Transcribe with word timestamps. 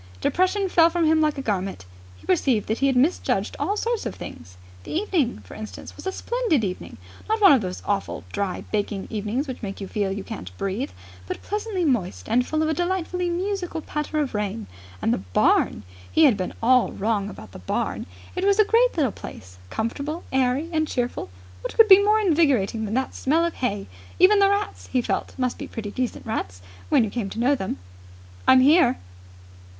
Depression 0.19 0.67
fell 0.67 0.89
from 0.89 1.05
him 1.05 1.21
like 1.21 1.37
a 1.37 1.43
garment. 1.43 1.85
He 2.17 2.25
perceived 2.25 2.65
that 2.69 2.79
he 2.79 2.87
had 2.87 2.95
misjudged 2.95 3.55
all 3.59 3.77
sorts 3.77 4.07
of 4.07 4.15
things. 4.15 4.57
The 4.83 4.91
evening, 4.91 5.41
for 5.45 5.53
instance, 5.53 5.95
was 5.95 6.07
a 6.07 6.11
splendid 6.11 6.63
evening 6.63 6.97
not 7.29 7.39
one 7.39 7.51
of 7.53 7.61
those 7.61 7.83
awful 7.85 8.23
dry, 8.31 8.61
baking 8.71 9.05
evenings 9.11 9.47
which 9.47 9.61
make 9.61 9.79
you 9.79 9.87
feel 9.87 10.11
you 10.11 10.23
can't 10.23 10.57
breathe, 10.57 10.89
but 11.27 11.43
pleasantly 11.43 11.85
moist 11.85 12.27
and 12.27 12.43
full 12.47 12.63
of 12.63 12.69
a 12.69 12.73
delightfully 12.73 13.29
musical 13.29 13.79
patter 13.79 14.17
of 14.17 14.33
rain. 14.33 14.65
And 15.03 15.13
the 15.13 15.19
barn! 15.19 15.83
He 16.11 16.23
had 16.23 16.35
been 16.35 16.55
all 16.63 16.91
wrong 16.91 17.29
about 17.29 17.51
the 17.51 17.59
barn. 17.59 18.07
It 18.35 18.43
was 18.43 18.57
a 18.57 18.65
great 18.65 18.97
little 18.97 19.11
place, 19.11 19.59
comfortable, 19.69 20.23
airy, 20.33 20.67
and 20.73 20.87
cheerful. 20.87 21.29
What 21.61 21.75
could 21.77 21.87
be 21.87 22.01
more 22.03 22.19
invigorating 22.19 22.85
than 22.85 22.95
that 22.95 23.13
smell 23.13 23.45
of 23.45 23.53
hay? 23.53 23.85
Even 24.17 24.39
the 24.39 24.49
rats, 24.49 24.87
he 24.87 24.99
felt, 25.03 25.35
must 25.37 25.59
be 25.59 25.67
pretty 25.67 25.91
decent 25.91 26.25
rats, 26.25 26.59
when 26.89 27.03
you 27.03 27.11
came 27.11 27.29
to 27.29 27.39
know 27.39 27.53
them. 27.53 27.77
"I'm 28.47 28.61
here!" 28.61 28.97